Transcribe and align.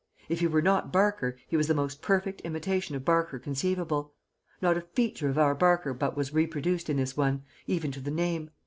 If 0.29 0.39
he 0.39 0.47
were 0.47 0.63
not 0.63 0.91
Barker 0.91 1.37
he 1.47 1.55
was 1.55 1.67
the 1.67 1.75
most 1.75 2.01
perfect 2.01 2.41
imitation 2.41 2.95
of 2.95 3.05
Barker 3.05 3.37
conceivable. 3.37 4.15
Not 4.59 4.75
a 4.75 4.81
feature 4.81 5.29
of 5.29 5.37
our 5.37 5.53
Barker 5.53 5.93
but 5.93 6.17
was 6.17 6.33
reproduced 6.33 6.89
in 6.89 6.97
this 6.97 7.15
one, 7.15 7.43
even 7.67 7.91
to 7.91 7.99
the 8.01 8.09
name. 8.09 8.49